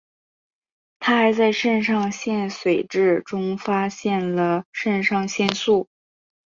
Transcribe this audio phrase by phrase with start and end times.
[0.97, 5.87] 他还在肾上腺髓质中发现了肾上腺素。